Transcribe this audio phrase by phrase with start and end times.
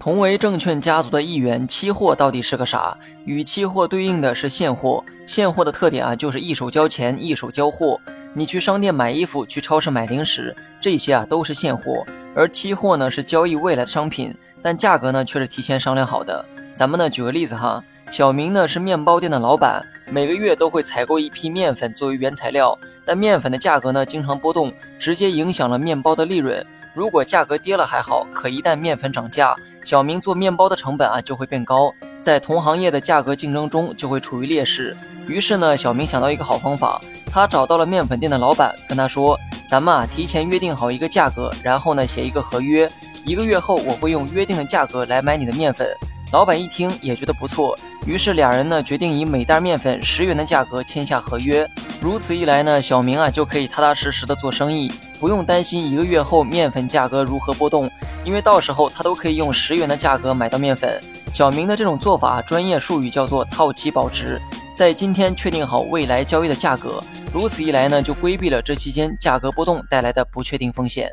[0.00, 2.96] 同为证券家族的一员，期货到底是个啥？
[3.26, 5.04] 与期货对应的是现货。
[5.26, 8.00] 现货的特点啊，就是一手交钱，一手交货。
[8.32, 12.06] 你去商店买衣服，去超市买零食，这些啊都是现货。
[12.34, 16.42] 而期货呢，是交易未来的商品，但价格呢却是提前商量好的。
[16.74, 22.74] 咱们呢举个例子哈，小明呢是面包店的老板，每个月都会采购一批面粉作为原材料，
[23.04, 26.64] 但面粉的价格呢经常波动，直接影响了面包的利润。
[26.92, 29.54] 如果价格跌了还好，可一旦面粉涨价，
[29.84, 34.96] 小明做面包的成本啊就会变高，在同行业的价格竞争中就会处于劣势。
[35.28, 37.00] 于是呢，小明想到一个好方法，
[37.32, 39.38] 他找到了面粉店的老板，跟他说
[39.70, 42.90] ：“咱们啊提前约定好一个价格，然后呢写一个合约，
[43.24, 45.88] 一个月后我会用约定的价格来买你的面粉。”
[46.32, 51.68] 老板一听也觉得不错，于是俩人呢决定以每袋面粉十元的价格签下合约。
[52.00, 54.90] 如此一来呢，小明啊就可以踏踏实实的做生意。
[55.18, 57.90] 不用担心一个月后面粉价格如何波动，
[58.24, 60.98] 因为到时候他都可以用十元的价格买到面粉。
[61.34, 64.40] 小明的这种做法，专业术语叫做套期保值，
[64.74, 71.12] 在今天确定好未来交易的价格，如此一来呢，就规避了这期间价格波动带来的不确定风险。